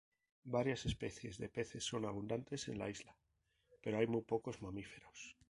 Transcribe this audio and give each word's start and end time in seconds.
Varias 0.45 0.87
especies 0.87 1.37
de 1.37 1.47
peces 1.47 1.83
son 1.83 2.05
abundantes 2.05 2.67
en 2.69 2.79
la 2.79 2.89
isla, 2.89 3.15
pero 3.83 3.99
hay 3.99 4.07
muy 4.07 4.23
pocos 4.23 4.59
mamíferos. 4.63 5.37